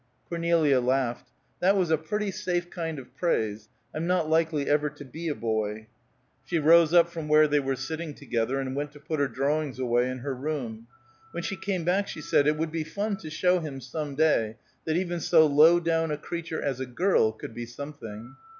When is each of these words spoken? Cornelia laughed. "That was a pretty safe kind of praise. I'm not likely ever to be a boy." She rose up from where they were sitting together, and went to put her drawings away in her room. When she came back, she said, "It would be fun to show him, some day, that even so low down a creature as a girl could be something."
Cornelia 0.29 0.79
laughed. 0.79 1.29
"That 1.59 1.77
was 1.77 1.91
a 1.91 1.95
pretty 1.99 2.31
safe 2.31 2.71
kind 2.71 2.97
of 2.97 3.13
praise. 3.15 3.69
I'm 3.93 4.07
not 4.07 4.27
likely 4.27 4.67
ever 4.67 4.89
to 4.89 5.05
be 5.05 5.27
a 5.27 5.35
boy." 5.35 5.89
She 6.43 6.57
rose 6.57 6.91
up 6.91 7.07
from 7.09 7.27
where 7.27 7.47
they 7.47 7.59
were 7.59 7.75
sitting 7.75 8.15
together, 8.15 8.59
and 8.59 8.75
went 8.75 8.93
to 8.93 8.99
put 8.99 9.19
her 9.19 9.27
drawings 9.27 9.77
away 9.77 10.09
in 10.09 10.17
her 10.17 10.33
room. 10.33 10.87
When 11.33 11.43
she 11.43 11.55
came 11.55 11.83
back, 11.83 12.07
she 12.07 12.21
said, 12.21 12.47
"It 12.47 12.57
would 12.57 12.71
be 12.71 12.83
fun 12.83 13.17
to 13.17 13.29
show 13.29 13.59
him, 13.59 13.79
some 13.79 14.15
day, 14.15 14.57
that 14.85 14.97
even 14.97 15.19
so 15.19 15.45
low 15.45 15.79
down 15.79 16.09
a 16.09 16.17
creature 16.17 16.59
as 16.63 16.79
a 16.79 16.87
girl 16.87 17.31
could 17.31 17.53
be 17.53 17.67
something." 17.67 18.35